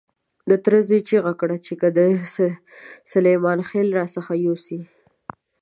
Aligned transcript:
د 0.49 0.51
تره 0.63 0.77
زوی 0.87 0.99
چیغه 1.09 1.33
کړه 1.41 1.57
چې 1.65 1.73
که 1.79 1.87
دې 1.97 2.09
سلیمان 3.11 3.59
خېل 3.69 3.89
را 3.99 4.05
څخه 4.15 4.33
يوسي. 4.45 4.79